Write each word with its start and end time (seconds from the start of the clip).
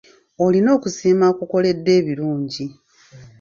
Olina 0.43 0.69
okusiima 0.77 1.25
akukoledde 1.31 1.91
ebirungi. 1.99 2.65